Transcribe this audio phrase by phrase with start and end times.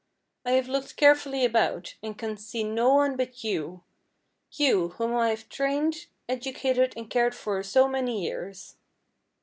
[0.45, 3.83] I have looked carefully about, and can see no one but you
[4.51, 8.77] you, whom I have trained, educated, and cared for so many years.